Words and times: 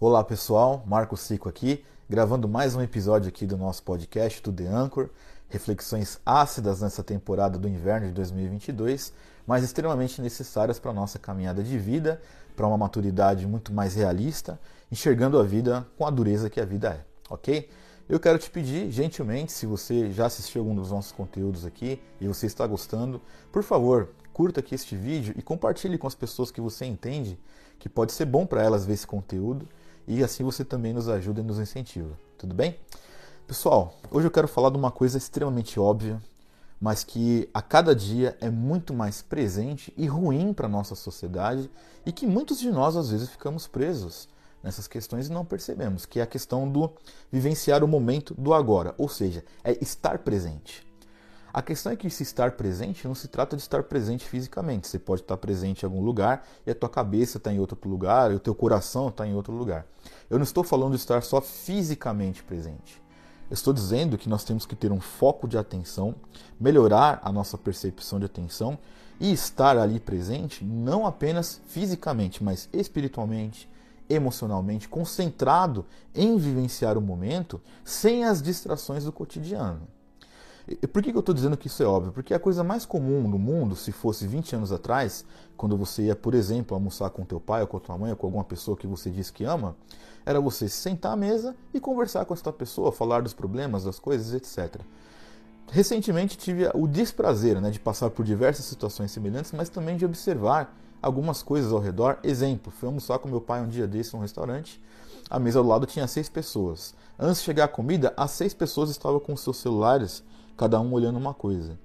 Olá 0.00 0.22
pessoal, 0.22 0.84
Marco 0.86 1.16
Cico 1.16 1.48
aqui, 1.48 1.84
gravando 2.08 2.46
mais 2.46 2.76
um 2.76 2.80
episódio 2.80 3.28
aqui 3.28 3.44
do 3.44 3.58
nosso 3.58 3.82
podcast 3.82 4.40
do 4.40 4.52
The 4.52 4.68
Anchor, 4.68 5.10
reflexões 5.48 6.20
ácidas 6.24 6.82
nessa 6.82 7.02
temporada 7.02 7.58
do 7.58 7.68
inverno 7.68 8.06
de 8.06 8.12
2022, 8.12 9.12
mas 9.44 9.64
extremamente 9.64 10.22
necessárias 10.22 10.78
para 10.78 10.92
a 10.92 10.94
nossa 10.94 11.18
caminhada 11.18 11.64
de 11.64 11.76
vida, 11.76 12.22
para 12.54 12.64
uma 12.68 12.78
maturidade 12.78 13.44
muito 13.44 13.72
mais 13.72 13.96
realista, 13.96 14.60
enxergando 14.88 15.36
a 15.36 15.42
vida 15.42 15.84
com 15.98 16.06
a 16.06 16.10
dureza 16.10 16.48
que 16.48 16.60
a 16.60 16.64
vida 16.64 16.90
é, 16.90 17.04
ok? 17.28 17.68
Eu 18.08 18.20
quero 18.20 18.38
te 18.38 18.48
pedir, 18.48 18.92
gentilmente, 18.92 19.50
se 19.50 19.66
você 19.66 20.12
já 20.12 20.26
assistiu 20.26 20.60
algum 20.60 20.76
dos 20.76 20.92
nossos 20.92 21.10
conteúdos 21.10 21.66
aqui 21.66 22.00
e 22.20 22.28
você 22.28 22.46
está 22.46 22.64
gostando, 22.68 23.20
por 23.50 23.64
favor, 23.64 24.10
curta 24.32 24.60
aqui 24.60 24.76
este 24.76 24.94
vídeo 24.94 25.34
e 25.36 25.42
compartilhe 25.42 25.98
com 25.98 26.06
as 26.06 26.14
pessoas 26.14 26.52
que 26.52 26.60
você 26.60 26.84
entende 26.84 27.36
que 27.80 27.88
pode 27.88 28.12
ser 28.12 28.26
bom 28.26 28.46
para 28.46 28.62
elas 28.62 28.86
ver 28.86 28.94
esse 28.94 29.06
conteúdo 29.06 29.68
e 30.08 30.24
assim 30.24 30.42
você 30.42 30.64
também 30.64 30.94
nos 30.94 31.06
ajuda 31.08 31.40
e 31.40 31.44
nos 31.44 31.58
incentiva. 31.58 32.18
Tudo 32.38 32.54
bem? 32.54 32.78
Pessoal, 33.46 33.94
hoje 34.10 34.26
eu 34.26 34.30
quero 34.30 34.48
falar 34.48 34.70
de 34.70 34.78
uma 34.78 34.90
coisa 34.90 35.18
extremamente 35.18 35.78
óbvia, 35.78 36.20
mas 36.80 37.04
que 37.04 37.48
a 37.52 37.60
cada 37.60 37.94
dia 37.94 38.36
é 38.40 38.48
muito 38.48 38.94
mais 38.94 39.20
presente 39.20 39.92
e 39.96 40.06
ruim 40.06 40.54
para 40.54 40.66
a 40.66 40.70
nossa 40.70 40.94
sociedade 40.94 41.70
e 42.06 42.12
que 42.12 42.26
muitos 42.26 42.58
de 42.58 42.70
nós 42.70 42.96
às 42.96 43.10
vezes 43.10 43.28
ficamos 43.28 43.66
presos 43.66 44.28
nessas 44.62 44.88
questões 44.88 45.28
e 45.28 45.32
não 45.32 45.44
percebemos, 45.44 46.06
que 46.06 46.20
é 46.20 46.22
a 46.22 46.26
questão 46.26 46.68
do 46.68 46.90
vivenciar 47.30 47.84
o 47.84 47.88
momento 47.88 48.34
do 48.34 48.54
agora, 48.54 48.94
ou 48.96 49.08
seja, 49.08 49.44
é 49.62 49.72
estar 49.82 50.18
presente. 50.20 50.87
A 51.52 51.62
questão 51.62 51.92
é 51.92 51.96
que 51.96 52.10
se 52.10 52.22
estar 52.22 52.52
presente 52.52 53.08
não 53.08 53.14
se 53.14 53.26
trata 53.26 53.56
de 53.56 53.62
estar 53.62 53.82
presente 53.84 54.26
fisicamente. 54.26 54.86
Você 54.86 54.98
pode 54.98 55.22
estar 55.22 55.36
presente 55.38 55.82
em 55.82 55.86
algum 55.86 56.02
lugar 56.02 56.46
e 56.66 56.70
a 56.70 56.74
tua 56.74 56.90
cabeça 56.90 57.38
está 57.38 57.52
em 57.52 57.58
outro 57.58 57.78
lugar, 57.88 58.30
e 58.30 58.34
o 58.34 58.40
teu 58.40 58.54
coração 58.54 59.08
está 59.08 59.26
em 59.26 59.34
outro 59.34 59.54
lugar. 59.54 59.86
Eu 60.28 60.38
não 60.38 60.44
estou 60.44 60.62
falando 60.62 60.92
de 60.92 60.98
estar 60.98 61.22
só 61.22 61.40
fisicamente 61.40 62.42
presente. 62.42 63.02
Eu 63.50 63.54
estou 63.54 63.72
dizendo 63.72 64.18
que 64.18 64.28
nós 64.28 64.44
temos 64.44 64.66
que 64.66 64.76
ter 64.76 64.92
um 64.92 65.00
foco 65.00 65.48
de 65.48 65.56
atenção, 65.56 66.14
melhorar 66.60 67.18
a 67.22 67.32
nossa 67.32 67.56
percepção 67.56 68.18
de 68.18 68.26
atenção 68.26 68.78
e 69.18 69.32
estar 69.32 69.78
ali 69.78 69.98
presente 69.98 70.62
não 70.62 71.06
apenas 71.06 71.62
fisicamente, 71.66 72.44
mas 72.44 72.68
espiritualmente, 72.74 73.66
emocionalmente, 74.08 74.86
concentrado 74.86 75.86
em 76.14 76.36
vivenciar 76.36 76.98
o 76.98 77.00
momento 77.00 77.58
sem 77.82 78.24
as 78.24 78.42
distrações 78.42 79.04
do 79.04 79.12
cotidiano. 79.12 79.88
Por 80.92 81.02
que 81.02 81.10
eu 81.10 81.20
estou 81.20 81.34
dizendo 81.34 81.56
que 81.56 81.66
isso 81.66 81.82
é 81.82 81.86
óbvio? 81.86 82.12
Porque 82.12 82.34
a 82.34 82.38
coisa 82.38 82.62
mais 82.62 82.84
comum 82.84 83.26
no 83.26 83.38
mundo, 83.38 83.74
se 83.74 83.90
fosse 83.90 84.26
20 84.26 84.56
anos 84.56 84.72
atrás, 84.72 85.24
quando 85.56 85.76
você 85.76 86.02
ia, 86.04 86.16
por 86.16 86.34
exemplo, 86.34 86.74
almoçar 86.74 87.08
com 87.10 87.24
teu 87.24 87.40
pai 87.40 87.62
ou 87.62 87.66
com 87.66 87.78
tua 87.78 87.96
mãe 87.96 88.10
ou 88.10 88.16
com 88.16 88.26
alguma 88.26 88.44
pessoa 88.44 88.76
que 88.76 88.86
você 88.86 89.10
diz 89.10 89.30
que 89.30 89.44
ama, 89.44 89.76
era 90.26 90.40
você 90.40 90.68
sentar 90.68 91.12
à 91.12 91.16
mesa 91.16 91.56
e 91.72 91.80
conversar 91.80 92.24
com 92.26 92.34
essa 92.34 92.52
pessoa, 92.52 92.92
falar 92.92 93.22
dos 93.22 93.32
problemas, 93.32 93.84
das 93.84 93.98
coisas, 93.98 94.34
etc. 94.34 94.82
Recentemente 95.70 96.36
tive 96.36 96.68
o 96.74 96.86
desprazer 96.86 97.60
né, 97.60 97.70
de 97.70 97.80
passar 97.80 98.10
por 98.10 98.24
diversas 98.24 98.66
situações 98.66 99.10
semelhantes, 99.10 99.52
mas 99.52 99.68
também 99.68 99.96
de 99.96 100.04
observar 100.04 100.76
algumas 101.00 101.42
coisas 101.42 101.72
ao 101.72 101.78
redor. 101.78 102.18
Exemplo, 102.22 102.72
fui 102.72 102.86
almoçar 102.86 103.18
com 103.18 103.28
meu 103.28 103.40
pai 103.40 103.62
um 103.62 103.68
dia 103.68 103.86
desse 103.86 104.14
num 104.14 104.20
restaurante. 104.20 104.82
A 105.30 105.38
mesa 105.38 105.58
ao 105.58 105.64
lado 105.64 105.86
tinha 105.86 106.06
seis 106.06 106.28
pessoas. 106.28 106.94
Antes 107.18 107.40
de 107.40 107.44
chegar 107.44 107.64
a 107.64 107.68
comida, 107.68 108.12
as 108.16 108.30
seis 108.30 108.54
pessoas 108.54 108.90
estavam 108.90 109.20
com 109.20 109.36
seus 109.36 109.58
celulares 109.58 110.22
cada 110.58 110.80
um 110.80 110.92
olhando 110.92 111.16
uma 111.16 111.32
coisa. 111.32 111.78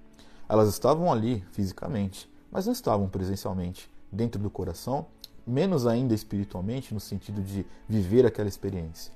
Elas 0.50 0.68
estavam 0.68 1.12
ali 1.12 1.46
fisicamente, 1.52 2.28
mas 2.52 2.66
não 2.66 2.74
estavam 2.74 3.08
presencialmente, 3.08 3.90
dentro 4.12 4.42
do 4.42 4.50
coração, 4.50 5.06
menos 5.46 5.86
ainda 5.86 6.16
espiritualmente, 6.16 6.92
no 6.92 7.00
sentido 7.00 7.42
de 7.42 7.66
viver 7.88 8.26
aquela 8.26 8.50
experiência. 8.50 9.14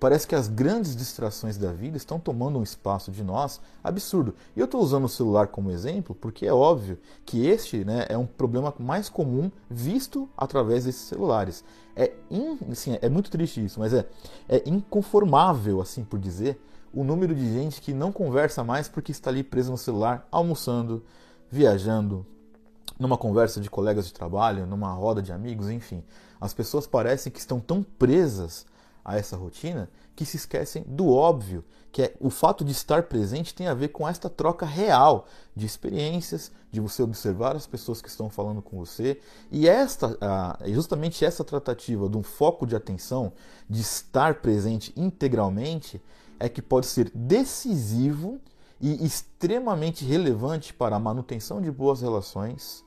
Parece 0.00 0.28
que 0.28 0.34
as 0.34 0.46
grandes 0.46 0.94
distrações 0.94 1.56
da 1.56 1.72
vida 1.72 1.96
estão 1.96 2.20
tomando 2.20 2.58
um 2.58 2.62
espaço 2.62 3.10
de 3.10 3.24
nós 3.24 3.60
absurdo. 3.82 4.34
E 4.54 4.60
eu 4.60 4.66
estou 4.66 4.80
usando 4.80 5.04
o 5.04 5.08
celular 5.08 5.48
como 5.48 5.72
exemplo 5.72 6.14
porque 6.14 6.46
é 6.46 6.52
óbvio 6.52 6.98
que 7.26 7.46
este 7.46 7.84
né, 7.84 8.06
é 8.08 8.16
um 8.16 8.26
problema 8.26 8.72
mais 8.78 9.08
comum 9.08 9.50
visto 9.68 10.28
através 10.36 10.84
desses 10.84 11.02
celulares. 11.02 11.64
É, 11.96 12.12
in, 12.30 12.58
assim, 12.70 12.96
é 13.02 13.08
muito 13.08 13.28
triste 13.28 13.64
isso, 13.64 13.80
mas 13.80 13.92
é, 13.92 14.06
é 14.48 14.62
inconformável, 14.66 15.80
assim 15.80 16.04
por 16.04 16.20
dizer, 16.20 16.60
o 16.94 17.02
número 17.02 17.34
de 17.34 17.52
gente 17.52 17.80
que 17.80 17.92
não 17.92 18.12
conversa 18.12 18.62
mais 18.62 18.88
porque 18.88 19.10
está 19.10 19.30
ali 19.30 19.42
preso 19.42 19.72
no 19.72 19.78
celular, 19.78 20.26
almoçando, 20.30 21.02
viajando, 21.50 22.24
numa 22.98 23.18
conversa 23.18 23.60
de 23.60 23.68
colegas 23.68 24.06
de 24.06 24.12
trabalho, 24.12 24.64
numa 24.64 24.92
roda 24.92 25.20
de 25.20 25.32
amigos, 25.32 25.68
enfim. 25.68 26.04
As 26.40 26.54
pessoas 26.54 26.86
parecem 26.86 27.32
que 27.32 27.40
estão 27.40 27.58
tão 27.58 27.82
presas 27.82 28.64
a 29.08 29.16
essa 29.16 29.38
rotina 29.38 29.88
que 30.14 30.26
se 30.26 30.36
esquecem 30.36 30.84
do 30.86 31.08
óbvio, 31.08 31.64
que 31.90 32.02
é 32.02 32.14
o 32.20 32.28
fato 32.28 32.62
de 32.62 32.72
estar 32.72 33.04
presente 33.04 33.54
tem 33.54 33.66
a 33.66 33.72
ver 33.72 33.88
com 33.88 34.06
esta 34.06 34.28
troca 34.28 34.66
real 34.66 35.26
de 35.56 35.64
experiências, 35.64 36.52
de 36.70 36.78
você 36.78 37.02
observar 37.02 37.56
as 37.56 37.66
pessoas 37.66 38.02
que 38.02 38.08
estão 38.08 38.28
falando 38.28 38.60
com 38.60 38.76
você. 38.76 39.18
E 39.50 39.66
esta, 39.66 40.18
justamente 40.66 41.24
essa 41.24 41.42
tratativa 41.42 42.06
de 42.06 42.18
um 42.18 42.22
foco 42.22 42.66
de 42.66 42.76
atenção, 42.76 43.32
de 43.68 43.80
estar 43.80 44.42
presente 44.42 44.92
integralmente, 44.94 46.02
é 46.38 46.50
que 46.50 46.60
pode 46.60 46.86
ser 46.86 47.10
decisivo 47.14 48.38
e 48.78 49.06
extremamente 49.06 50.04
relevante 50.04 50.74
para 50.74 50.96
a 50.96 51.00
manutenção 51.00 51.62
de 51.62 51.70
boas 51.70 52.02
relações, 52.02 52.84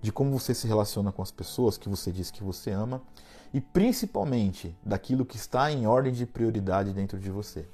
de 0.00 0.12
como 0.12 0.38
você 0.38 0.54
se 0.54 0.68
relaciona 0.68 1.10
com 1.10 1.22
as 1.22 1.32
pessoas 1.32 1.76
que 1.76 1.88
você 1.88 2.12
diz 2.12 2.30
que 2.30 2.44
você 2.44 2.70
ama 2.70 3.02
e 3.52 3.60
principalmente 3.60 4.74
daquilo 4.84 5.24
que 5.24 5.36
está 5.36 5.70
em 5.72 5.86
ordem 5.86 6.12
de 6.12 6.26
prioridade 6.26 6.92
dentro 6.92 7.18
de 7.18 7.30
você. 7.30 7.66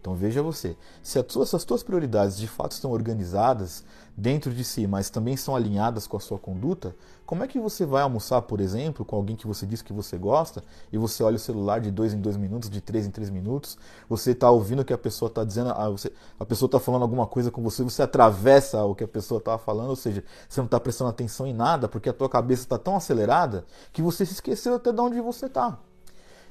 Então 0.00 0.14
veja 0.14 0.42
você, 0.42 0.76
se 1.02 1.18
as 1.18 1.26
suas, 1.28 1.52
as 1.52 1.62
suas 1.62 1.82
prioridades 1.82 2.38
de 2.38 2.48
fato 2.48 2.72
estão 2.72 2.90
organizadas 2.90 3.84
dentro 4.16 4.52
de 4.52 4.64
si, 4.64 4.86
mas 4.86 5.10
também 5.10 5.36
são 5.36 5.54
alinhadas 5.54 6.06
com 6.06 6.16
a 6.16 6.20
sua 6.20 6.38
conduta, 6.38 6.96
como 7.26 7.44
é 7.44 7.46
que 7.46 7.60
você 7.60 7.86
vai 7.86 8.02
almoçar, 8.02 8.42
por 8.42 8.60
exemplo, 8.60 9.04
com 9.04 9.14
alguém 9.14 9.36
que 9.36 9.46
você 9.46 9.66
diz 9.66 9.82
que 9.82 9.92
você 9.92 10.16
gosta 10.16 10.64
e 10.90 10.98
você 10.98 11.22
olha 11.22 11.36
o 11.36 11.38
celular 11.38 11.80
de 11.80 11.90
dois 11.90 12.12
em 12.12 12.20
dois 12.20 12.36
minutos, 12.36 12.68
de 12.68 12.80
três 12.80 13.06
em 13.06 13.10
três 13.10 13.30
minutos, 13.30 13.78
você 14.08 14.32
está 14.32 14.50
ouvindo 14.50 14.80
o 14.80 14.84
que 14.84 14.92
a 14.92 14.98
pessoa 14.98 15.28
está 15.28 15.44
dizendo, 15.44 15.70
a, 15.70 15.84
ah, 15.84 15.90
você, 15.90 16.12
a 16.38 16.46
pessoa 16.46 16.66
está 16.66 16.80
falando 16.80 17.02
alguma 17.02 17.26
coisa 17.26 17.50
com 17.50 17.62
você, 17.62 17.82
você 17.82 18.02
atravessa 18.02 18.82
o 18.84 18.94
que 18.94 19.04
a 19.04 19.08
pessoa 19.08 19.38
está 19.38 19.56
falando, 19.58 19.90
ou 19.90 19.96
seja, 19.96 20.24
você 20.48 20.60
não 20.60 20.66
está 20.66 20.80
prestando 20.80 21.10
atenção 21.10 21.46
em 21.46 21.54
nada 21.54 21.88
porque 21.88 22.08
a 22.08 22.12
tua 22.12 22.28
cabeça 22.28 22.62
está 22.62 22.78
tão 22.78 22.96
acelerada 22.96 23.64
que 23.92 24.02
você 24.02 24.24
se 24.24 24.32
esqueceu 24.32 24.74
até 24.74 24.92
de 24.92 25.00
onde 25.00 25.20
você 25.20 25.46
está. 25.46 25.78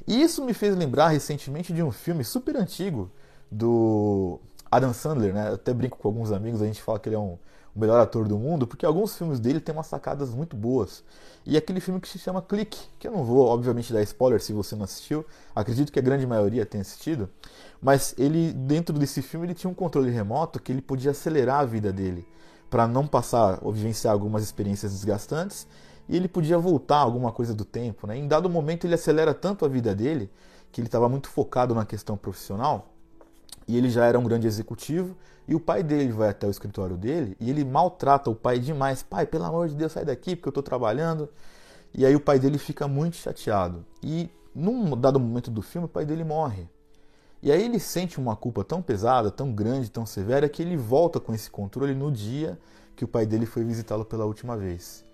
E 0.07 0.21
isso 0.21 0.43
me 0.43 0.53
fez 0.53 0.75
lembrar 0.75 1.09
recentemente 1.09 1.73
de 1.73 1.83
um 1.83 1.91
filme 1.91 2.23
super 2.23 2.55
antigo 2.55 3.11
do 3.51 4.39
Adam 4.69 4.93
Sandler, 4.93 5.33
né? 5.33 5.49
Eu 5.49 5.53
até 5.55 5.73
brinco 5.73 5.97
com 5.97 6.07
alguns 6.07 6.31
amigos, 6.31 6.61
a 6.61 6.65
gente 6.65 6.81
fala 6.81 6.99
que 6.99 7.09
ele 7.09 7.15
é 7.15 7.19
um, 7.19 7.37
o 7.75 7.79
melhor 7.79 7.99
ator 7.99 8.27
do 8.27 8.37
mundo, 8.37 8.67
porque 8.67 8.85
alguns 8.85 9.15
filmes 9.17 9.39
dele 9.39 9.59
têm 9.59 9.73
umas 9.73 9.87
sacadas 9.87 10.33
muito 10.33 10.55
boas. 10.55 11.03
E 11.45 11.57
aquele 11.57 11.79
filme 11.79 11.99
que 11.99 12.07
se 12.07 12.19
chama 12.19 12.41
Clique, 12.41 12.79
que 12.99 13.07
eu 13.07 13.11
não 13.11 13.23
vou, 13.23 13.47
obviamente, 13.47 13.93
dar 13.93 14.01
spoiler 14.03 14.41
se 14.41 14.53
você 14.53 14.75
não 14.75 14.83
assistiu, 14.83 15.25
acredito 15.55 15.91
que 15.91 15.99
a 15.99 16.01
grande 16.01 16.27
maioria 16.27 16.65
tenha 16.65 16.81
assistido, 16.81 17.29
mas 17.81 18.13
ele, 18.17 18.51
dentro 18.51 18.97
desse 18.97 19.21
filme, 19.21 19.47
ele 19.47 19.53
tinha 19.53 19.69
um 19.69 19.73
controle 19.73 20.11
remoto 20.11 20.61
que 20.61 20.71
ele 20.71 20.81
podia 20.81 21.11
acelerar 21.11 21.61
a 21.61 21.65
vida 21.65 21.91
dele, 21.91 22.27
para 22.69 22.87
não 22.87 23.07
passar 23.07 23.59
ou 23.61 23.71
vivenciar 23.71 24.13
algumas 24.13 24.43
experiências 24.43 24.91
desgastantes, 24.91 25.65
e 26.07 26.15
ele 26.15 26.27
podia 26.27 26.57
voltar 26.57 26.97
alguma 26.97 27.31
coisa 27.31 27.53
do 27.53 27.63
tempo. 27.63 28.05
Né? 28.07 28.17
Em 28.17 28.27
dado 28.27 28.49
momento, 28.49 28.85
ele 28.85 28.95
acelera 28.95 29.33
tanto 29.33 29.63
a 29.63 29.67
vida 29.67 29.95
dele, 29.95 30.29
que 30.71 30.81
ele 30.81 30.87
estava 30.87 31.07
muito 31.09 31.29
focado 31.29 31.73
na 31.73 31.85
questão 31.85 32.15
profissional, 32.17 32.93
e 33.69 33.77
ele 33.77 33.87
já 33.87 34.03
era 34.03 34.17
um 34.17 34.23
grande 34.23 34.47
executivo, 34.47 35.15
e 35.47 35.53
o 35.53 35.59
pai 35.59 35.83
dele 35.83 36.11
vai 36.11 36.29
até 36.29 36.47
o 36.47 36.49
escritório 36.49 36.97
dele 36.97 37.37
e 37.39 37.51
ele 37.51 37.63
maltrata 37.63 38.27
o 38.27 38.33
pai 38.33 38.57
demais. 38.57 39.03
Pai, 39.03 39.27
pelo 39.27 39.43
amor 39.43 39.69
de 39.69 39.75
Deus, 39.75 39.91
sai 39.91 40.03
daqui 40.03 40.35
porque 40.35 40.47
eu 40.47 40.51
estou 40.51 40.63
trabalhando. 40.63 41.29
E 41.93 42.03
aí 42.03 42.15
o 42.15 42.19
pai 42.19 42.39
dele 42.39 42.57
fica 42.57 42.87
muito 42.87 43.17
chateado. 43.17 43.85
E 44.01 44.27
num 44.55 44.99
dado 44.99 45.19
momento 45.19 45.51
do 45.51 45.61
filme, 45.61 45.85
o 45.85 45.89
pai 45.89 46.03
dele 46.03 46.23
morre. 46.23 46.67
E 47.43 47.51
aí 47.51 47.63
ele 47.63 47.79
sente 47.79 48.19
uma 48.19 48.35
culpa 48.35 48.63
tão 48.63 48.81
pesada, 48.81 49.29
tão 49.29 49.53
grande, 49.53 49.91
tão 49.91 50.03
severa, 50.03 50.49
que 50.49 50.63
ele 50.63 50.75
volta 50.75 51.19
com 51.19 51.31
esse 51.31 51.49
controle 51.49 51.93
no 51.93 52.11
dia 52.11 52.57
que 52.95 53.05
o 53.05 53.07
pai 53.07 53.27
dele 53.27 53.45
foi 53.45 53.63
visitá-lo 53.63 54.03
pela 54.03 54.25
última 54.25 54.57
vez. 54.57 55.05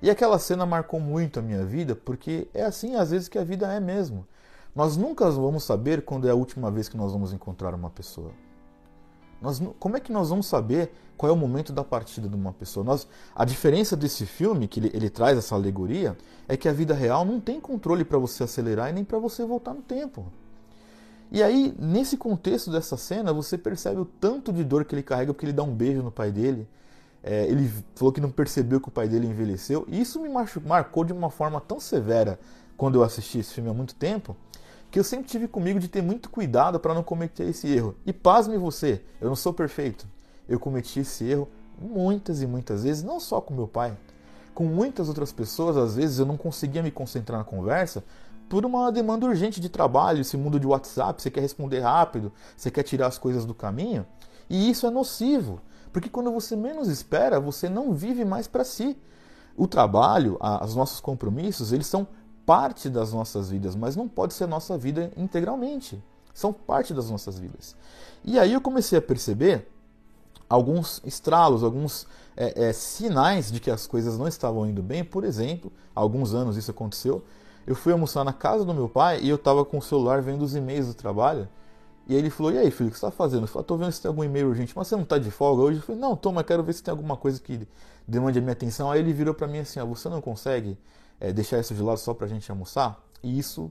E 0.00 0.08
aquela 0.08 0.38
cena 0.38 0.64
marcou 0.64 0.98
muito 0.98 1.38
a 1.38 1.42
minha 1.42 1.66
vida, 1.66 1.94
porque 1.94 2.48
é 2.54 2.64
assim 2.64 2.96
às 2.96 3.10
vezes 3.10 3.28
que 3.28 3.38
a 3.38 3.44
vida 3.44 3.70
é 3.70 3.78
mesmo. 3.78 4.26
Nós 4.74 4.96
nunca 4.96 5.30
vamos 5.30 5.64
saber 5.64 6.02
quando 6.02 6.28
é 6.28 6.30
a 6.30 6.34
última 6.34 6.70
vez 6.70 6.88
que 6.88 6.96
nós 6.96 7.12
vamos 7.12 7.32
encontrar 7.32 7.74
uma 7.74 7.90
pessoa. 7.90 8.30
Nós, 9.40 9.60
como 9.78 9.96
é 9.96 10.00
que 10.00 10.12
nós 10.12 10.28
vamos 10.28 10.46
saber 10.46 10.92
qual 11.16 11.30
é 11.30 11.32
o 11.32 11.36
momento 11.36 11.72
da 11.72 11.82
partida 11.82 12.28
de 12.28 12.34
uma 12.34 12.52
pessoa? 12.52 12.84
Nós, 12.84 13.08
a 13.34 13.44
diferença 13.44 13.96
desse 13.96 14.26
filme, 14.26 14.68
que 14.68 14.80
ele, 14.80 14.90
ele 14.92 15.10
traz 15.10 15.36
essa 15.36 15.54
alegoria, 15.54 16.16
é 16.46 16.56
que 16.56 16.68
a 16.68 16.72
vida 16.72 16.94
real 16.94 17.24
não 17.24 17.40
tem 17.40 17.60
controle 17.60 18.04
para 18.04 18.18
você 18.18 18.44
acelerar 18.44 18.90
e 18.90 18.92
nem 18.92 19.04
para 19.04 19.18
você 19.18 19.44
voltar 19.44 19.74
no 19.74 19.82
tempo. 19.82 20.26
E 21.32 21.42
aí, 21.42 21.74
nesse 21.78 22.16
contexto 22.16 22.70
dessa 22.70 22.96
cena, 22.96 23.32
você 23.32 23.56
percebe 23.56 24.00
o 24.00 24.04
tanto 24.04 24.52
de 24.52 24.64
dor 24.64 24.84
que 24.84 24.94
ele 24.94 25.02
carrega 25.02 25.32
porque 25.32 25.46
ele 25.46 25.52
dá 25.52 25.62
um 25.62 25.74
beijo 25.74 26.02
no 26.02 26.10
pai 26.10 26.30
dele. 26.30 26.68
É, 27.22 27.46
ele 27.46 27.70
falou 27.94 28.12
que 28.12 28.20
não 28.20 28.30
percebeu 28.30 28.80
que 28.80 28.88
o 28.88 28.90
pai 28.90 29.08
dele 29.08 29.26
envelheceu. 29.26 29.86
E 29.88 30.00
isso 30.00 30.20
me 30.20 30.28
marcou 30.28 31.04
de 31.04 31.12
uma 31.12 31.30
forma 31.30 31.60
tão 31.60 31.78
severa 31.78 32.38
quando 32.76 32.96
eu 32.96 33.02
assisti 33.02 33.38
esse 33.38 33.52
filme 33.52 33.68
há 33.68 33.74
muito 33.74 33.94
tempo, 33.94 34.34
que 34.90 34.98
eu 34.98 35.04
sempre 35.04 35.28
tive 35.28 35.46
comigo 35.46 35.78
de 35.78 35.88
ter 35.88 36.02
muito 36.02 36.28
cuidado 36.28 36.80
para 36.80 36.94
não 36.94 37.02
cometer 37.02 37.48
esse 37.48 37.68
erro. 37.68 37.94
E 38.04 38.12
pasme 38.12 38.58
você, 38.58 39.02
eu 39.20 39.28
não 39.28 39.36
sou 39.36 39.52
perfeito. 39.52 40.06
Eu 40.48 40.58
cometi 40.58 41.00
esse 41.00 41.24
erro 41.24 41.48
muitas 41.80 42.42
e 42.42 42.46
muitas 42.46 42.82
vezes, 42.82 43.02
não 43.02 43.20
só 43.20 43.40
com 43.40 43.54
meu 43.54 43.68
pai, 43.68 43.96
com 44.52 44.64
muitas 44.64 45.08
outras 45.08 45.32
pessoas, 45.32 45.76
às 45.76 45.96
vezes 45.96 46.18
eu 46.18 46.26
não 46.26 46.36
conseguia 46.36 46.82
me 46.82 46.90
concentrar 46.90 47.38
na 47.38 47.44
conversa 47.44 48.04
por 48.48 48.66
uma 48.66 48.90
demanda 48.90 49.26
urgente 49.26 49.60
de 49.60 49.68
trabalho, 49.68 50.20
esse 50.20 50.36
mundo 50.36 50.58
de 50.58 50.66
WhatsApp, 50.66 51.22
você 51.22 51.30
quer 51.30 51.40
responder 51.40 51.80
rápido, 51.80 52.32
você 52.56 52.68
quer 52.68 52.82
tirar 52.82 53.06
as 53.06 53.16
coisas 53.16 53.46
do 53.46 53.54
caminho, 53.54 54.04
e 54.48 54.68
isso 54.68 54.88
é 54.88 54.90
nocivo, 54.90 55.60
porque 55.92 56.08
quando 56.08 56.32
você 56.32 56.56
menos 56.56 56.88
espera, 56.88 57.38
você 57.38 57.68
não 57.68 57.92
vive 57.92 58.24
mais 58.24 58.48
para 58.48 58.64
si. 58.64 58.98
O 59.56 59.68
trabalho, 59.68 60.38
os 60.64 60.74
nossos 60.74 61.00
compromissos, 61.00 61.72
eles 61.72 61.86
são 61.86 62.08
parte 62.46 62.88
das 62.88 63.12
nossas 63.12 63.50
vidas, 63.50 63.74
mas 63.76 63.96
não 63.96 64.08
pode 64.08 64.34
ser 64.34 64.46
nossa 64.46 64.76
vida 64.76 65.12
integralmente. 65.16 66.02
São 66.32 66.52
parte 66.52 66.94
das 66.94 67.10
nossas 67.10 67.38
vidas. 67.38 67.76
E 68.24 68.38
aí 68.38 68.52
eu 68.52 68.60
comecei 68.60 68.98
a 68.98 69.02
perceber 69.02 69.68
alguns 70.48 71.00
estralos, 71.04 71.62
alguns 71.62 72.06
é, 72.36 72.68
é, 72.68 72.72
sinais 72.72 73.52
de 73.52 73.60
que 73.60 73.70
as 73.70 73.86
coisas 73.86 74.18
não 74.18 74.26
estavam 74.26 74.66
indo 74.66 74.82
bem. 74.82 75.04
Por 75.04 75.24
exemplo, 75.24 75.72
há 75.94 76.00
alguns 76.00 76.34
anos 76.34 76.56
isso 76.56 76.70
aconteceu. 76.70 77.22
Eu 77.66 77.76
fui 77.76 77.92
almoçar 77.92 78.24
na 78.24 78.32
casa 78.32 78.64
do 78.64 78.74
meu 78.74 78.88
pai 78.88 79.20
e 79.22 79.28
eu 79.28 79.36
estava 79.36 79.64
com 79.64 79.78
o 79.78 79.82
celular 79.82 80.20
vendo 80.22 80.42
os 80.42 80.56
e-mails 80.56 80.88
do 80.88 80.94
trabalho. 80.94 81.48
E 82.08 82.14
ele 82.14 82.30
falou: 82.30 82.52
E 82.52 82.58
aí, 82.58 82.70
filho, 82.70 82.88
o 82.88 82.92
que 82.92 82.98
você 82.98 83.06
está 83.06 83.16
fazendo? 83.16 83.42
Eu 83.42 83.46
falei: 83.46 83.62
Estou 83.62 83.78
vendo 83.78 83.92
se 83.92 84.02
tem 84.02 84.08
algum 84.08 84.24
e-mail 84.24 84.48
urgente. 84.48 84.72
Mas 84.74 84.88
você 84.88 84.96
não 84.96 85.04
está 85.04 85.18
de 85.18 85.30
folga 85.30 85.62
hoje? 85.62 85.78
Eu 85.78 85.82
falei: 85.82 86.00
Não, 86.00 86.16
toma, 86.16 86.42
quero 86.42 86.62
ver 86.62 86.72
se 86.72 86.82
tem 86.82 86.90
alguma 86.90 87.16
coisa 87.16 87.40
que 87.40 87.68
demande 88.08 88.38
a 88.38 88.42
minha 88.42 88.52
atenção. 88.52 88.90
Aí 88.90 88.98
ele 88.98 89.12
virou 89.12 89.32
para 89.32 89.46
mim 89.46 89.58
assim: 89.58 89.78
ah, 89.78 89.84
Você 89.84 90.08
não 90.08 90.20
consegue 90.20 90.76
é, 91.20 91.32
deixar 91.32 91.60
isso 91.60 91.74
de 91.74 91.82
lado 91.82 91.98
só 91.98 92.14
para 92.14 92.26
a 92.26 92.28
gente 92.28 92.50
almoçar? 92.50 93.00
E 93.22 93.38
isso 93.38 93.70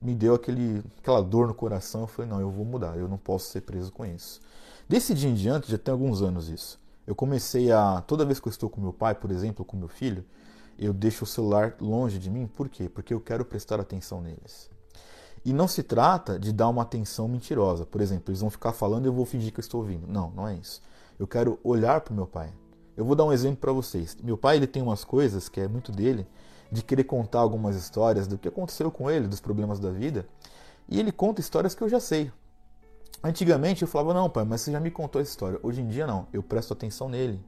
me 0.00 0.14
deu 0.14 0.34
aquele, 0.34 0.82
aquela 0.98 1.22
dor 1.22 1.48
no 1.48 1.54
coração. 1.54 2.02
Eu 2.02 2.06
falei: 2.06 2.30
Não, 2.30 2.40
eu 2.40 2.50
vou 2.50 2.64
mudar, 2.64 2.96
eu 2.96 3.08
não 3.08 3.18
posso 3.18 3.50
ser 3.50 3.62
preso 3.62 3.90
com 3.90 4.04
isso. 4.04 4.40
Desse 4.88 5.14
dia 5.14 5.28
em 5.28 5.34
diante, 5.34 5.70
já 5.70 5.78
tem 5.78 5.92
alguns 5.92 6.22
anos 6.22 6.48
isso. 6.48 6.78
Eu 7.06 7.14
comecei 7.14 7.72
a. 7.72 8.02
Toda 8.06 8.24
vez 8.24 8.38
que 8.38 8.48
eu 8.48 8.50
estou 8.50 8.68
com 8.68 8.80
meu 8.80 8.92
pai, 8.92 9.14
por 9.14 9.30
exemplo, 9.30 9.64
com 9.64 9.76
meu 9.76 9.88
filho, 9.88 10.24
eu 10.78 10.92
deixo 10.92 11.24
o 11.24 11.26
celular 11.26 11.74
longe 11.80 12.18
de 12.18 12.30
mim. 12.30 12.46
Por 12.46 12.68
quê? 12.68 12.88
Porque 12.88 13.12
eu 13.12 13.20
quero 13.20 13.44
prestar 13.44 13.80
atenção 13.80 14.20
neles. 14.20 14.70
E 15.44 15.52
não 15.52 15.66
se 15.66 15.82
trata 15.82 16.38
de 16.38 16.52
dar 16.52 16.68
uma 16.68 16.82
atenção 16.82 17.26
mentirosa. 17.28 17.86
Por 17.86 18.00
exemplo, 18.00 18.30
eles 18.30 18.40
vão 18.40 18.50
ficar 18.50 18.72
falando 18.72 19.06
e 19.06 19.08
eu 19.08 19.12
vou 19.12 19.24
fingir 19.24 19.52
que 19.52 19.60
eu 19.60 19.62
estou 19.62 19.80
ouvindo. 19.80 20.06
Não, 20.06 20.30
não 20.30 20.46
é 20.46 20.54
isso. 20.54 20.82
Eu 21.18 21.26
quero 21.26 21.58
olhar 21.64 22.00
para 22.00 22.12
o 22.12 22.16
meu 22.16 22.26
pai. 22.26 22.52
Eu 22.98 23.04
vou 23.04 23.14
dar 23.14 23.24
um 23.24 23.32
exemplo 23.32 23.58
para 23.58 23.70
vocês. 23.70 24.16
Meu 24.20 24.36
pai 24.36 24.56
ele 24.56 24.66
tem 24.66 24.82
umas 24.82 25.04
coisas 25.04 25.48
que 25.48 25.60
é 25.60 25.68
muito 25.68 25.92
dele, 25.92 26.26
de 26.70 26.82
querer 26.82 27.04
contar 27.04 27.38
algumas 27.38 27.76
histórias 27.76 28.26
do 28.26 28.36
que 28.36 28.48
aconteceu 28.48 28.90
com 28.90 29.08
ele, 29.08 29.28
dos 29.28 29.38
problemas 29.38 29.78
da 29.78 29.88
vida. 29.88 30.26
E 30.88 30.98
ele 30.98 31.12
conta 31.12 31.40
histórias 31.40 31.76
que 31.76 31.82
eu 31.82 31.88
já 31.88 32.00
sei. 32.00 32.32
Antigamente 33.22 33.82
eu 33.82 33.88
falava, 33.88 34.12
não, 34.12 34.28
pai, 34.28 34.44
mas 34.44 34.62
você 34.62 34.72
já 34.72 34.80
me 34.80 34.90
contou 34.90 35.22
essa 35.22 35.30
história. 35.30 35.60
Hoje 35.62 35.80
em 35.80 35.86
dia 35.86 36.08
não, 36.08 36.26
eu 36.32 36.42
presto 36.42 36.72
atenção 36.72 37.08
nele. 37.08 37.40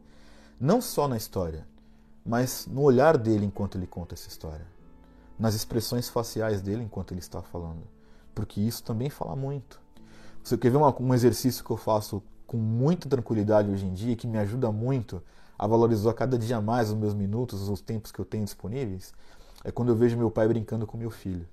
Não 0.60 0.80
só 0.80 1.08
na 1.08 1.16
história, 1.16 1.66
mas 2.24 2.68
no 2.70 2.82
olhar 2.82 3.18
dele 3.18 3.44
enquanto 3.44 3.76
ele 3.76 3.88
conta 3.88 4.14
essa 4.14 4.28
história. 4.28 4.68
Nas 5.36 5.56
expressões 5.56 6.08
faciais 6.08 6.62
dele 6.62 6.84
enquanto 6.84 7.10
ele 7.10 7.18
está 7.18 7.42
falando. 7.42 7.82
Porque 8.36 8.60
isso 8.60 8.84
também 8.84 9.10
fala 9.10 9.34
muito. 9.34 9.80
Você 10.44 10.56
quer 10.56 10.70
ver 10.70 10.78
um 10.78 11.12
exercício 11.12 11.64
que 11.64 11.72
eu 11.72 11.76
faço 11.76 12.22
com 12.50 12.56
muita 12.56 13.08
tranquilidade 13.08 13.70
hoje 13.70 13.86
em 13.86 13.92
dia, 13.92 14.16
que 14.16 14.26
me 14.26 14.36
ajuda 14.36 14.72
muito 14.72 15.22
a 15.56 15.68
valorizar 15.68 16.12
cada 16.14 16.36
dia 16.36 16.60
mais 16.60 16.88
os 16.88 16.96
meus 16.96 17.14
minutos, 17.14 17.68
os 17.68 17.80
tempos 17.80 18.10
que 18.10 18.18
eu 18.18 18.24
tenho 18.24 18.42
disponíveis? 18.42 19.14
É 19.62 19.70
quando 19.70 19.90
eu 19.90 19.94
vejo 19.94 20.16
meu 20.16 20.32
pai 20.32 20.48
brincando 20.48 20.84
com 20.84 20.98
meu 20.98 21.12
filho. 21.12 21.46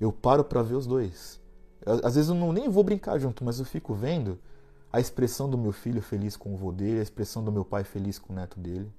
Eu 0.00 0.10
paro 0.10 0.42
para 0.42 0.62
ver 0.62 0.76
os 0.76 0.86
dois. 0.86 1.38
Às 1.84 2.14
vezes 2.14 2.30
eu 2.30 2.34
não, 2.34 2.54
nem 2.54 2.70
vou 2.70 2.82
brincar 2.82 3.18
junto, 3.18 3.44
mas 3.44 3.58
eu 3.58 3.66
fico 3.66 3.92
vendo 3.92 4.38
a 4.90 4.98
expressão 4.98 5.46
do 5.46 5.58
meu 5.58 5.72
filho 5.72 6.00
feliz 6.00 6.38
com 6.38 6.54
o 6.54 6.56
vô 6.56 6.72
dele, 6.72 7.00
a 7.00 7.02
expressão 7.02 7.44
do 7.44 7.52
meu 7.52 7.62
pai 7.62 7.84
feliz 7.84 8.18
com 8.18 8.32
o 8.32 8.36
neto 8.36 8.58
dele. 8.58 8.90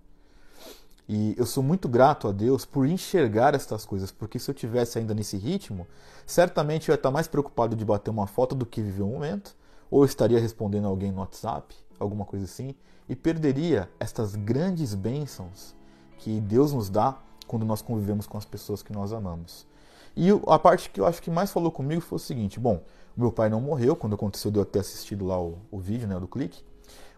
E 1.09 1.33
eu 1.39 1.47
sou 1.47 1.63
muito 1.63 1.89
grato 1.89 2.27
a 2.27 2.31
Deus 2.31 2.65
por 2.65 2.85
enxergar 2.85 3.55
estas 3.55 3.83
coisas, 3.83 4.11
porque 4.11 4.37
se 4.37 4.47
eu 4.47 4.53
tivesse 4.53 4.99
ainda 4.99 5.15
nesse 5.15 5.37
ritmo, 5.37 5.87
certamente 6.23 6.89
eu 6.89 6.93
ia 6.93 6.97
estar 6.97 7.09
mais 7.09 7.27
preocupado 7.27 7.75
de 7.75 7.83
bater 7.83 8.11
uma 8.11 8.27
foto 8.27 8.53
do 8.53 8.63
que 8.63 8.79
viver 8.79 9.01
um 9.01 9.13
momento, 9.13 9.55
ou 9.91 10.05
estaria 10.05 10.39
respondendo 10.39 10.87
alguém 10.87 11.11
no 11.11 11.19
WhatsApp, 11.19 11.75
alguma 11.99 12.25
coisa 12.25 12.45
assim, 12.45 12.73
e 13.09 13.15
perderia 13.15 13.89
estas 13.99 14.35
grandes 14.35 14.95
bênçãos 14.95 15.75
que 16.17 16.39
Deus 16.39 16.71
nos 16.71 16.89
dá 16.89 17.19
quando 17.45 17.65
nós 17.65 17.81
convivemos 17.81 18.25
com 18.25 18.37
as 18.37 18.45
pessoas 18.45 18.81
que 18.81 18.93
nós 18.93 19.11
amamos. 19.11 19.67
E 20.15 20.29
a 20.47 20.57
parte 20.57 20.89
que 20.89 21.01
eu 21.01 21.05
acho 21.05 21.21
que 21.21 21.29
mais 21.29 21.51
falou 21.51 21.71
comigo 21.71 22.01
foi 22.01 22.15
o 22.15 22.19
seguinte: 22.19 22.59
bom, 22.59 22.81
meu 23.15 23.31
pai 23.31 23.49
não 23.49 23.59
morreu, 23.59 23.95
quando 23.95 24.15
aconteceu 24.15 24.49
de 24.49 24.57
eu 24.57 24.65
ter 24.65 24.79
assistido 24.79 25.25
lá 25.25 25.41
o, 25.41 25.57
o 25.69 25.77
vídeo 25.77 26.07
né, 26.07 26.17
do 26.17 26.27
clique, 26.27 26.63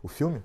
o 0.01 0.07
filme. 0.07 0.41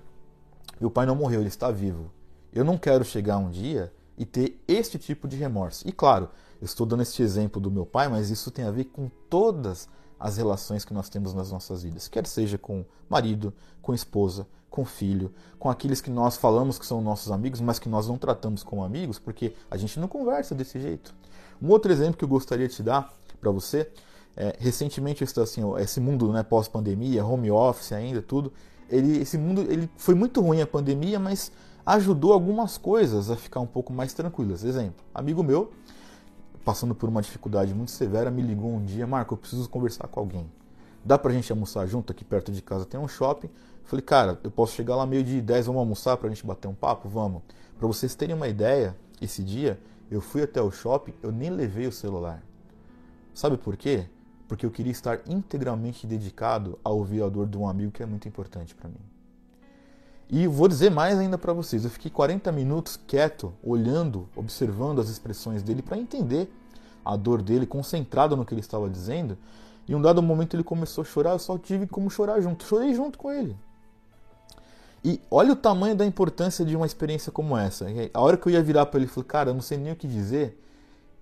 Meu 0.79 0.91
pai 0.91 1.05
não 1.05 1.15
morreu, 1.15 1.39
ele 1.39 1.49
está 1.49 1.71
vivo. 1.71 2.11
Eu 2.53 2.63
não 2.63 2.77
quero 2.77 3.03
chegar 3.03 3.37
um 3.37 3.49
dia 3.49 3.91
e 4.17 4.25
ter 4.25 4.61
este 4.67 4.97
tipo 4.97 5.27
de 5.27 5.35
remorso. 5.35 5.87
E 5.87 5.91
claro, 5.91 6.29
eu 6.61 6.65
estou 6.65 6.85
dando 6.85 7.01
este 7.01 7.21
exemplo 7.21 7.59
do 7.61 7.71
meu 7.71 7.85
pai, 7.85 8.07
mas 8.07 8.29
isso 8.29 8.51
tem 8.51 8.65
a 8.65 8.71
ver 8.71 8.85
com 8.85 9.09
todas 9.29 9.87
as 10.19 10.37
relações 10.37 10.83
que 10.83 10.93
nós 10.93 11.09
temos 11.09 11.33
nas 11.33 11.51
nossas 11.51 11.83
vidas, 11.83 12.07
quer 12.07 12.25
seja 12.27 12.57
com 12.57 12.83
marido, 13.09 13.53
com 13.81 13.93
esposa, 13.93 14.45
com 14.69 14.85
filho, 14.85 15.33
com 15.57 15.69
aqueles 15.69 16.01
que 16.01 16.09
nós 16.09 16.37
falamos 16.37 16.77
que 16.77 16.85
são 16.85 17.01
nossos 17.01 17.31
amigos, 17.31 17.61
mas 17.61 17.79
que 17.79 17.89
nós 17.89 18.07
não 18.07 18.17
tratamos 18.17 18.63
como 18.63 18.83
amigos, 18.83 19.17
porque 19.17 19.53
a 19.69 19.77
gente 19.77 19.99
não 19.99 20.07
conversa 20.07 20.53
desse 20.53 20.79
jeito. 20.79 21.13
Um 21.61 21.69
outro 21.69 21.91
exemplo 21.91 22.17
que 22.17 22.23
eu 22.23 22.29
gostaria 22.29 22.67
de 22.67 22.75
te 22.75 22.83
dar 22.83 23.13
para 23.39 23.51
você, 23.51 23.89
é, 24.35 24.55
recentemente 24.59 25.23
está 25.23 25.41
assim, 25.41 25.61
esse 25.77 25.99
mundo 25.99 26.31
né, 26.31 26.43
pós-pandemia, 26.43 27.25
home 27.25 27.49
office 27.49 27.91
ainda, 27.91 28.21
tudo, 28.21 28.53
ele, 28.89 29.19
esse 29.19 29.37
mundo 29.37 29.61
ele 29.69 29.89
foi 29.97 30.15
muito 30.15 30.41
ruim 30.41 30.61
a 30.61 30.67
pandemia, 30.67 31.19
mas 31.19 31.51
ajudou 31.85 32.33
algumas 32.33 32.77
coisas 32.77 33.29
a 33.29 33.35
ficar 33.35 33.59
um 33.59 33.67
pouco 33.67 33.91
mais 33.91 34.13
tranquilas. 34.13 34.63
Exemplo, 34.63 35.03
amigo 35.13 35.43
meu, 35.43 35.71
passando 36.63 36.93
por 36.93 37.09
uma 37.09 37.21
dificuldade 37.21 37.73
muito 37.73 37.91
severa, 37.91 38.29
me 38.29 38.41
ligou 38.41 38.71
um 38.71 38.83
dia, 38.83 39.07
Marco, 39.07 39.33
eu 39.33 39.37
preciso 39.37 39.69
conversar 39.69 40.07
com 40.07 40.19
alguém. 40.19 40.49
Dá 41.03 41.17
pra 41.17 41.31
gente 41.31 41.51
almoçar 41.51 41.87
junto 41.87 42.11
aqui 42.11 42.23
perto 42.23 42.51
de 42.51 42.61
casa, 42.61 42.85
tem 42.85 42.99
um 42.99 43.07
shopping. 43.07 43.49
Falei, 43.83 44.03
cara, 44.03 44.39
eu 44.43 44.51
posso 44.51 44.73
chegar 44.73 44.95
lá 44.95 45.05
meio 45.05 45.23
de 45.23 45.41
10, 45.41 45.67
vamos 45.67 45.79
almoçar 45.79 46.17
pra 46.17 46.29
gente 46.29 46.45
bater 46.45 46.67
um 46.67 46.75
papo? 46.75 47.09
Vamos. 47.09 47.41
Para 47.77 47.87
vocês 47.87 48.13
terem 48.13 48.35
uma 48.35 48.47
ideia, 48.47 48.95
esse 49.21 49.43
dia 49.43 49.79
eu 50.11 50.21
fui 50.21 50.43
até 50.43 50.61
o 50.61 50.69
shopping, 50.69 51.13
eu 51.23 51.31
nem 51.31 51.49
levei 51.49 51.87
o 51.87 51.91
celular. 51.91 52.43
Sabe 53.33 53.57
por 53.57 53.77
quê? 53.77 54.05
Porque 54.47 54.65
eu 54.65 54.71
queria 54.71 54.91
estar 54.91 55.21
integralmente 55.27 56.05
dedicado 56.05 56.77
a 56.83 56.89
ouvir 56.89 57.23
a 57.23 57.29
dor 57.29 57.47
de 57.47 57.57
um 57.57 57.67
amigo 57.67 57.91
que 57.91 58.03
é 58.03 58.05
muito 58.05 58.27
importante 58.27 58.75
para 58.75 58.89
mim. 58.89 59.18
E 60.29 60.45
vou 60.45 60.67
dizer 60.67 60.91
mais 60.91 61.17
ainda 61.17 61.37
para 61.37 61.53
vocês. 61.53 61.83
Eu 61.83 61.89
fiquei 61.89 62.11
40 62.11 62.51
minutos 62.51 62.99
quieto, 63.07 63.51
olhando, 63.63 64.29
observando 64.35 65.01
as 65.01 65.09
expressões 65.09 65.63
dele 65.63 65.81
para 65.81 65.97
entender 65.97 66.53
a 67.03 67.15
dor 67.15 67.41
dele, 67.41 67.65
concentrado 67.65 68.37
no 68.37 68.45
que 68.45 68.53
ele 68.53 68.61
estava 68.61 68.87
dizendo. 68.87 69.37
E 69.87 69.95
um 69.95 70.01
dado 70.01 70.21
momento 70.21 70.55
ele 70.55 70.63
começou 70.63 71.01
a 71.01 71.05
chorar, 71.05 71.31
eu 71.31 71.39
só 71.39 71.57
tive 71.57 71.87
como 71.87 72.11
chorar 72.11 72.39
junto. 72.41 72.63
Chorei 72.63 72.93
junto 72.93 73.17
com 73.17 73.31
ele. 73.31 73.57
E 75.03 75.19
olha 75.31 75.53
o 75.53 75.55
tamanho 75.55 75.95
da 75.95 76.05
importância 76.05 76.63
de 76.63 76.75
uma 76.75 76.85
experiência 76.85 77.31
como 77.31 77.57
essa. 77.57 77.87
A 78.13 78.21
hora 78.21 78.37
que 78.37 78.47
eu 78.47 78.53
ia 78.53 78.61
virar 78.61 78.85
para 78.85 78.99
ele 78.99 79.07
e 79.07 79.09
falei, 79.09 79.27
cara, 79.27 79.49
eu 79.49 79.53
não 79.55 79.61
sei 79.61 79.79
nem 79.79 79.93
o 79.93 79.95
que 79.95 80.07
dizer, 80.07 80.61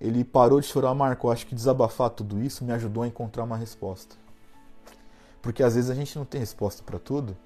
ele 0.02 0.24
parou 0.26 0.60
de 0.60 0.68
chorar, 0.68 0.94
Marco. 0.94 1.28
Eu 1.28 1.32
acho 1.32 1.48
que 1.48 1.56
desabafar 1.56 2.10
tudo 2.10 2.42
isso 2.42 2.66
me 2.66 2.74
ajudou 2.74 3.04
a 3.04 3.08
encontrar 3.08 3.46
uma 3.46 3.56
resposta. 3.56 4.18
Porque 5.42 5.64
às 5.64 5.76
vezes 5.76 5.90
a 5.90 5.96
gente 5.96 6.18
não 6.18 6.26
tem 6.26 6.42
resposta 6.42 6.84
para 6.84 7.00
tudo. 7.00 7.38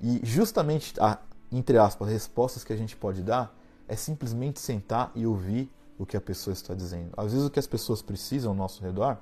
E 0.00 0.20
justamente, 0.22 0.94
a, 1.00 1.18
entre 1.50 1.78
aspas, 1.78 2.08
respostas 2.08 2.64
que 2.64 2.72
a 2.72 2.76
gente 2.76 2.96
pode 2.96 3.22
dar 3.22 3.54
é 3.88 3.96
simplesmente 3.96 4.60
sentar 4.60 5.12
e 5.14 5.26
ouvir 5.26 5.70
o 5.98 6.04
que 6.04 6.16
a 6.16 6.20
pessoa 6.20 6.52
está 6.52 6.74
dizendo. 6.74 7.12
Às 7.16 7.32
vezes 7.32 7.46
o 7.46 7.50
que 7.50 7.58
as 7.58 7.66
pessoas 7.66 8.02
precisam 8.02 8.50
ao 8.50 8.56
nosso 8.56 8.82
redor 8.82 9.16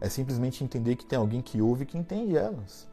é 0.00 0.08
simplesmente 0.08 0.64
entender 0.64 0.96
que 0.96 1.06
tem 1.06 1.18
alguém 1.18 1.40
que 1.40 1.62
ouve 1.62 1.84
e 1.84 1.86
que 1.86 1.96
entende 1.96 2.36
elas. 2.36 2.90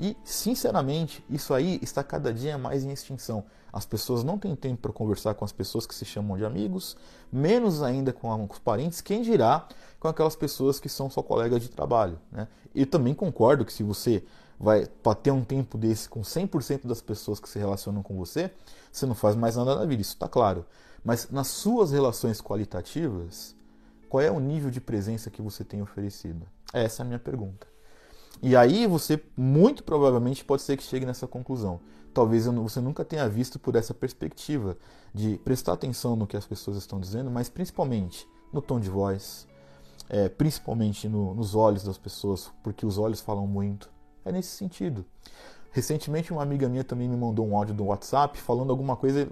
E, 0.00 0.16
sinceramente, 0.24 1.24
isso 1.30 1.54
aí 1.54 1.78
está 1.80 2.02
cada 2.02 2.32
dia 2.32 2.58
mais 2.58 2.82
em 2.82 2.90
extinção. 2.90 3.44
As 3.72 3.86
pessoas 3.86 4.24
não 4.24 4.36
têm 4.36 4.56
tempo 4.56 4.82
para 4.82 4.92
conversar 4.92 5.34
com 5.34 5.44
as 5.44 5.52
pessoas 5.52 5.86
que 5.86 5.94
se 5.94 6.04
chamam 6.04 6.36
de 6.36 6.44
amigos, 6.44 6.96
menos 7.32 7.82
ainda 7.82 8.12
com 8.12 8.44
os 8.44 8.58
parentes, 8.58 9.00
quem 9.00 9.22
dirá 9.22 9.68
com 10.00 10.08
aquelas 10.08 10.34
pessoas 10.34 10.80
que 10.80 10.88
são 10.88 11.08
só 11.08 11.22
colegas 11.22 11.62
de 11.62 11.68
trabalho. 11.68 12.18
Né? 12.30 12.48
Eu 12.74 12.86
também 12.86 13.14
concordo 13.14 13.64
que 13.64 13.72
se 13.72 13.82
você 13.82 14.24
vai 14.62 14.86
ter 15.20 15.32
um 15.32 15.42
tempo 15.42 15.76
desse 15.76 16.08
com 16.08 16.20
100% 16.20 16.86
das 16.86 17.02
pessoas 17.02 17.40
que 17.40 17.48
se 17.48 17.58
relacionam 17.58 18.00
com 18.00 18.16
você, 18.16 18.48
você 18.92 19.04
não 19.04 19.14
faz 19.14 19.34
mais 19.34 19.56
nada 19.56 19.74
na 19.74 19.84
vida, 19.84 20.00
isso 20.00 20.12
está 20.12 20.28
claro. 20.28 20.64
Mas 21.04 21.28
nas 21.30 21.48
suas 21.48 21.90
relações 21.90 22.40
qualitativas, 22.40 23.56
qual 24.08 24.20
é 24.20 24.30
o 24.30 24.38
nível 24.38 24.70
de 24.70 24.80
presença 24.80 25.30
que 25.30 25.42
você 25.42 25.64
tem 25.64 25.82
oferecido? 25.82 26.46
Essa 26.72 27.02
é 27.02 27.04
a 27.04 27.06
minha 27.06 27.18
pergunta. 27.18 27.66
E 28.40 28.54
aí 28.54 28.86
você 28.86 29.20
muito 29.36 29.82
provavelmente 29.82 30.44
pode 30.44 30.62
ser 30.62 30.76
que 30.76 30.84
chegue 30.84 31.04
nessa 31.04 31.26
conclusão. 31.26 31.80
Talvez 32.14 32.46
você 32.46 32.80
nunca 32.80 33.04
tenha 33.04 33.28
visto 33.28 33.58
por 33.58 33.74
essa 33.74 33.92
perspectiva 33.92 34.76
de 35.12 35.40
prestar 35.44 35.72
atenção 35.72 36.14
no 36.14 36.26
que 36.26 36.36
as 36.36 36.46
pessoas 36.46 36.76
estão 36.76 37.00
dizendo, 37.00 37.30
mas 37.30 37.48
principalmente 37.48 38.28
no 38.52 38.62
tom 38.62 38.78
de 38.78 38.88
voz, 38.88 39.48
é, 40.08 40.28
principalmente 40.28 41.08
no, 41.08 41.34
nos 41.34 41.54
olhos 41.56 41.82
das 41.82 41.98
pessoas, 41.98 42.50
porque 42.62 42.86
os 42.86 42.96
olhos 42.96 43.20
falam 43.20 43.46
muito. 43.46 43.91
É 44.24 44.32
nesse 44.32 44.50
sentido. 44.50 45.04
Recentemente, 45.70 46.32
uma 46.32 46.42
amiga 46.42 46.68
minha 46.68 46.84
também 46.84 47.08
me 47.08 47.16
mandou 47.16 47.46
um 47.46 47.56
áudio 47.56 47.74
do 47.74 47.84
WhatsApp 47.84 48.38
falando 48.38 48.70
alguma 48.70 48.94
coisa, 48.94 49.28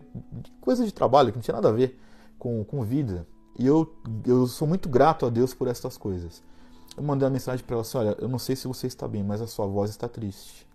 coisa 0.61 0.85
de 0.85 0.93
trabalho 0.93 1.31
que 1.31 1.37
não 1.37 1.43
tinha 1.43 1.55
nada 1.55 1.69
a 1.69 1.73
ver 1.73 2.01
com, 2.39 2.65
com 2.65 2.83
vida. 2.83 3.27
E 3.59 3.67
eu, 3.67 3.95
eu 4.25 4.47
sou 4.47 4.67
muito 4.67 4.89
grato 4.89 5.27
a 5.27 5.31
Deus 5.31 5.53
por 5.53 5.69
essas 5.69 5.99
coisas. 5.99 6.43
Eu 6.97 7.03
mandei 7.03 7.27
uma 7.27 7.33
mensagem 7.33 7.65
para 7.65 7.75
ela 7.75 7.83
assim: 7.83 7.99
Olha, 7.99 8.17
eu 8.19 8.29
não 8.29 8.39
sei 8.39 8.57
se 8.57 8.67
você 8.67 8.87
está 8.87 9.07
bem, 9.07 9.23
mas 9.23 9.43
a 9.43 9.47
sua 9.47 9.67
voz 9.67 9.91
está 9.91 10.09
triste. 10.09 10.67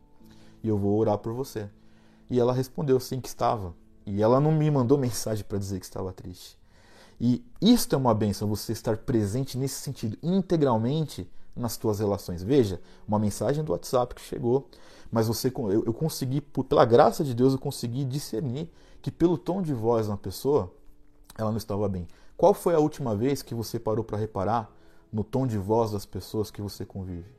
E 0.64 0.68
eu 0.68 0.78
vou 0.78 0.98
orar 1.00 1.18
por 1.18 1.34
você. 1.34 1.68
E 2.30 2.40
ela 2.40 2.54
respondeu 2.54 3.00
sim 3.00 3.20
que 3.20 3.28
estava. 3.28 3.74
E 4.06 4.22
ela 4.22 4.40
não 4.40 4.52
me 4.52 4.70
mandou 4.70 4.98
mensagem 4.98 5.44
para 5.44 5.58
dizer 5.58 5.80
que 5.80 5.86
estava 5.86 6.14
triste. 6.14 6.58
E 7.20 7.44
isto 7.62 7.96
é 7.96 7.98
uma 7.98 8.14
benção, 8.14 8.48
você 8.48 8.72
estar 8.72 8.98
presente 8.98 9.58
nesse 9.58 9.76
sentido, 9.76 10.18
integralmente 10.22 11.30
nas 11.56 11.78
tuas 11.78 12.00
relações. 12.00 12.44
Veja, 12.44 12.82
uma 13.08 13.18
mensagem 13.18 13.64
do 13.64 13.72
WhatsApp 13.72 14.14
que 14.14 14.22
chegou, 14.22 14.68
mas 15.12 15.28
você 15.28 15.48
eu, 15.48 15.86
eu 15.86 15.94
consegui, 15.94 16.42
pela 16.42 16.84
graça 16.86 17.24
de 17.24 17.34
Deus, 17.34 17.54
eu 17.54 17.60
consegui 17.60 18.04
discernir 18.04 18.70
que 19.02 19.12
pelo 19.12 19.38
tom 19.38 19.62
de 19.62 19.74
voz 19.74 20.08
da 20.08 20.18
pessoa, 20.18 20.72
ela 21.38 21.52
não 21.52 21.58
estava 21.58 21.88
bem. 21.88 22.08
Qual 22.36 22.54
foi 22.54 22.76
a 22.76 22.80
última 22.80 23.16
vez 23.16 23.42
que 23.42 23.56
você 23.56 23.80
parou 23.80 24.04
para 24.04 24.18
reparar 24.18 24.70
no 25.12 25.24
tom 25.24 25.48
de 25.48 25.58
voz 25.58 25.92
das 25.92 26.06
pessoas 26.06 26.52
que 26.52 26.62
você 26.62 26.86
convive? 26.86 27.34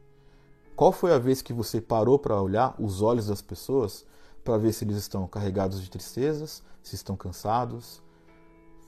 Qual 0.74 0.92
foi 0.92 1.12
a 1.12 1.18
vez 1.18 1.42
que 1.42 1.52
você 1.52 1.80
parou 1.80 2.18
para 2.18 2.40
olhar 2.40 2.74
os 2.78 3.02
olhos 3.02 3.26
das 3.26 3.42
pessoas 3.42 4.06
para 4.44 4.58
ver 4.58 4.72
se 4.72 4.84
eles 4.84 4.96
estão 4.96 5.26
carregados 5.26 5.82
de 5.82 5.90
tristezas, 5.90 6.62
se 6.82 6.94
estão 6.94 7.16
cansados? 7.16 8.02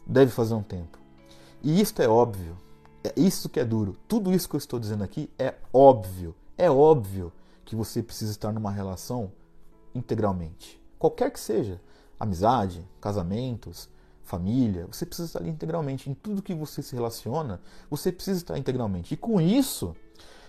Deve 0.06 0.30
fazer 0.30 0.54
um 0.54 0.62
tempo. 0.62 0.99
E 1.62 1.80
isto 1.80 2.00
é 2.00 2.08
óbvio. 2.08 2.56
É 3.02 3.12
isso 3.17 3.49
que 3.49 3.61
é 3.61 3.64
duro. 3.64 3.97
Tudo 4.07 4.33
isso 4.33 4.49
que 4.49 4.57
eu 4.57 4.59
estou 4.59 4.78
dizendo 4.78 5.05
aqui 5.05 5.31
é 5.38 5.55
óbvio. 5.73 6.35
É 6.57 6.71
óbvio 6.71 7.33
que 7.64 7.76
você 7.76 8.02
precisa 8.02 8.33
estar 8.33 8.52
numa 8.52 8.71
relação 8.71 9.31
integralmente. 9.95 10.83
Qualquer 10.99 11.31
que 11.31 11.38
seja. 11.38 11.81
Amizade, 12.19 12.85
casamentos, 13.00 13.88
família, 14.25 14.87
você 14.90 15.07
precisa 15.07 15.26
estar 15.26 15.38
ali 15.40 15.49
integralmente. 15.50 16.11
Em 16.11 16.14
tudo 16.14 16.43
que 16.43 16.55
você 16.55 16.83
se 16.83 16.95
relaciona, 16.95 17.61
você 17.88 18.12
precisa 18.12 18.38
estar 18.38 18.59
integralmente. 18.59 19.14
E 19.14 19.17
com 19.17 19.40
isso, 19.40 19.95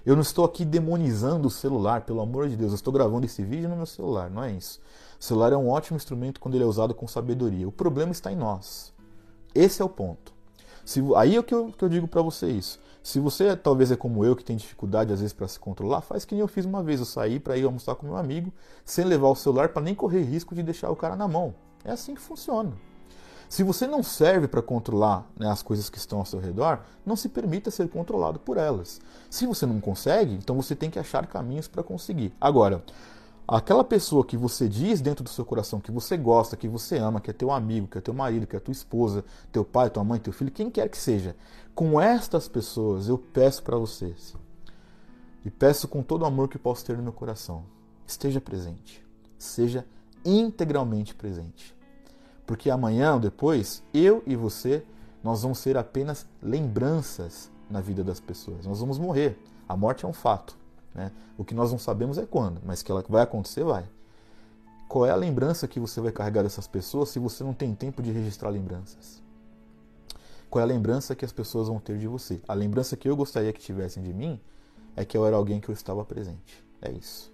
eu 0.05 0.15
não 0.15 0.21
estou 0.21 0.43
aqui 0.43 0.65
demonizando 0.65 1.47
o 1.47 1.51
celular, 1.51 2.01
pelo 2.01 2.21
amor 2.21 2.49
de 2.49 2.57
Deus. 2.57 2.71
Eu 2.71 2.75
estou 2.75 2.91
gravando 2.91 3.25
esse 3.25 3.43
vídeo 3.43 3.69
no 3.69 3.75
meu 3.75 3.85
celular, 3.85 4.29
não 4.29 4.43
é 4.43 4.51
isso. 4.51 4.81
O 5.19 5.23
celular 5.23 5.53
é 5.53 5.57
um 5.57 5.69
ótimo 5.69 5.97
instrumento 5.97 6.39
quando 6.39 6.55
ele 6.55 6.63
é 6.63 6.67
usado 6.67 6.93
com 6.93 7.07
sabedoria. 7.07 7.67
O 7.67 7.71
problema 7.71 8.11
está 8.11 8.31
em 8.31 8.35
nós. 8.35 8.93
Esse 9.53 9.81
é 9.81 9.85
o 9.85 9.89
ponto. 9.89 10.33
Se, 10.89 11.03
aí 11.15 11.35
é 11.35 11.39
o 11.39 11.43
que 11.43 11.53
eu, 11.53 11.71
que 11.71 11.85
eu 11.85 11.87
digo 11.87 12.07
para 12.07 12.19
você 12.19 12.47
isso. 12.47 12.79
Se 13.03 13.19
você 13.19 13.55
talvez 13.55 13.91
é 13.91 13.95
como 13.95 14.25
eu, 14.25 14.35
que 14.35 14.43
tem 14.43 14.55
dificuldade 14.55 15.13
às 15.13 15.19
vezes 15.19 15.33
para 15.33 15.47
se 15.47 15.59
controlar, 15.59 16.01
faz 16.01 16.25
que 16.25 16.33
nem 16.33 16.41
eu 16.41 16.47
fiz 16.47 16.65
uma 16.65 16.81
vez. 16.81 16.99
Eu 16.99 17.05
saí 17.05 17.39
para 17.39 17.55
ir 17.55 17.63
almoçar 17.63 17.93
com 17.93 18.07
meu 18.07 18.17
amigo, 18.17 18.51
sem 18.83 19.05
levar 19.05 19.27
o 19.27 19.35
celular 19.35 19.69
para 19.69 19.83
nem 19.83 19.93
correr 19.93 20.23
risco 20.23 20.55
de 20.55 20.63
deixar 20.63 20.89
o 20.89 20.95
cara 20.95 21.15
na 21.15 21.27
mão. 21.27 21.53
É 21.85 21.91
assim 21.91 22.15
que 22.15 22.19
funciona. 22.19 22.73
Se 23.47 23.61
você 23.61 23.85
não 23.85 24.01
serve 24.01 24.47
para 24.47 24.63
controlar 24.63 25.29
né, 25.37 25.47
as 25.47 25.61
coisas 25.61 25.91
que 25.91 25.99
estão 25.99 26.17
ao 26.17 26.25
seu 26.25 26.39
redor, 26.39 26.79
não 27.05 27.15
se 27.15 27.29
permita 27.29 27.69
ser 27.69 27.87
controlado 27.87 28.39
por 28.39 28.57
elas. 28.57 28.99
Se 29.29 29.45
você 29.45 29.67
não 29.67 29.79
consegue, 29.79 30.33
então 30.33 30.55
você 30.55 30.75
tem 30.75 30.89
que 30.89 30.97
achar 30.97 31.27
caminhos 31.27 31.67
para 31.67 31.83
conseguir. 31.83 32.33
Agora, 32.41 32.83
aquela 33.57 33.83
pessoa 33.83 34.23
que 34.23 34.37
você 34.37 34.67
diz 34.67 35.01
dentro 35.01 35.23
do 35.23 35.29
seu 35.29 35.43
coração 35.43 35.79
que 35.79 35.91
você 35.91 36.15
gosta, 36.15 36.55
que 36.55 36.67
você 36.67 36.97
ama, 36.97 37.19
que 37.19 37.29
é 37.29 37.33
teu 37.33 37.51
amigo, 37.51 37.87
que 37.87 37.97
é 37.97 38.01
teu 38.01 38.13
marido, 38.13 38.45
que 38.45 38.55
é 38.55 38.59
tua 38.59 38.71
esposa, 38.71 39.25
teu 39.51 39.65
pai, 39.65 39.89
tua 39.89 40.03
mãe, 40.03 40.19
teu 40.19 40.31
filho, 40.31 40.51
quem 40.51 40.69
quer 40.69 40.87
que 40.89 40.97
seja, 40.97 41.35
com 41.73 41.99
estas 41.99 42.47
pessoas 42.47 43.07
eu 43.07 43.17
peço 43.17 43.63
para 43.63 43.77
vocês 43.77 44.35
e 45.43 45.49
peço 45.49 45.87
com 45.87 46.03
todo 46.03 46.21
o 46.21 46.25
amor 46.25 46.47
que 46.47 46.59
posso 46.59 46.85
ter 46.85 46.95
no 46.95 47.03
meu 47.03 47.13
coração, 47.13 47.63
esteja 48.05 48.39
presente, 48.39 49.05
seja 49.37 49.85
integralmente 50.23 51.15
presente. 51.15 51.75
Porque 52.45 52.69
amanhã 52.69 53.13
ou 53.13 53.19
depois, 53.19 53.83
eu 53.93 54.23
e 54.25 54.35
você, 54.35 54.83
nós 55.23 55.43
vamos 55.43 55.59
ser 55.59 55.77
apenas 55.77 56.25
lembranças 56.41 57.51
na 57.69 57.79
vida 57.79 58.03
das 58.03 58.19
pessoas. 58.19 58.65
Nós 58.65 58.79
vamos 58.79 58.97
morrer. 58.97 59.37
A 59.67 59.77
morte 59.77 60.03
é 60.03 60.07
um 60.07 60.13
fato. 60.13 60.57
Né? 60.93 61.11
O 61.37 61.45
que 61.45 61.53
nós 61.53 61.71
não 61.71 61.79
sabemos 61.79 62.17
é 62.17 62.25
quando, 62.25 62.61
mas 62.65 62.81
que 62.81 62.91
ela 62.91 63.03
vai 63.07 63.23
acontecer, 63.23 63.63
vai. 63.63 63.85
Qual 64.87 65.05
é 65.05 65.11
a 65.11 65.15
lembrança 65.15 65.67
que 65.67 65.79
você 65.79 66.01
vai 66.01 66.11
carregar 66.11 66.41
dessas 66.41 66.67
pessoas 66.67 67.09
se 67.09 67.19
você 67.19 67.43
não 67.43 67.53
tem 67.53 67.75
tempo 67.75 68.01
de 68.01 68.11
registrar 68.11 68.49
lembranças? 68.49 69.21
Qual 70.49 70.59
é 70.59 70.63
a 70.63 70.67
lembrança 70.67 71.15
que 71.15 71.23
as 71.23 71.31
pessoas 71.31 71.67
vão 71.67 71.79
ter 71.79 71.97
de 71.99 72.07
você? 72.07 72.41
A 72.47 72.55
lembrança 72.55 72.97
que 72.97 73.07
eu 73.07 73.15
gostaria 73.15 73.53
que 73.53 73.61
tivessem 73.61 74.01
de 74.01 74.11
mim 74.11 74.39
é 74.95 75.05
que 75.05 75.15
eu 75.15 75.25
era 75.27 75.35
alguém 75.35 75.59
que 75.59 75.69
eu 75.69 75.73
estava 75.73 76.03
presente. 76.03 76.63
É 76.81 76.91
isso. 76.91 77.31